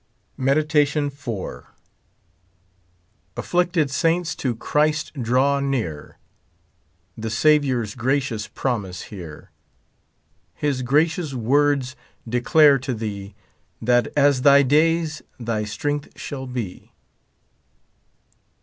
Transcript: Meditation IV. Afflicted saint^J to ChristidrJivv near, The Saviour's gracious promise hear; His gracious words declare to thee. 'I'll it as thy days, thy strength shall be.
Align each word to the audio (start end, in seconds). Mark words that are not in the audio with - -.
Meditation 0.37 1.11
IV. 1.15 1.63
Afflicted 3.37 3.89
saint^J 3.89 4.35
to 4.37 4.55
ChristidrJivv 4.55 5.63
near, 5.65 6.17
The 7.15 7.29
Saviour's 7.29 7.93
gracious 7.93 8.47
promise 8.47 9.03
hear; 9.13 9.51
His 10.55 10.81
gracious 10.81 11.35
words 11.35 11.95
declare 12.27 12.79
to 12.79 12.95
thee. 12.95 13.35
'I'll 13.87 14.07
it 14.07 14.13
as 14.17 14.41
thy 14.41 14.63
days, 14.63 15.21
thy 15.39 15.65
strength 15.65 16.19
shall 16.19 16.47
be. 16.47 16.93